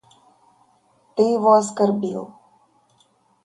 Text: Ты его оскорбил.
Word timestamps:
Ты 1.15 1.21
его 1.35 1.53
оскорбил. 1.59 2.33